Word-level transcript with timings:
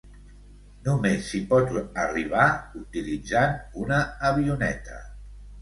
Només 0.87 1.27
s'hi 1.27 1.41
pot 1.51 1.75
arribar 2.05 2.47
utilitzant 2.81 3.55
una 3.85 4.03
avioneta. 4.31 4.99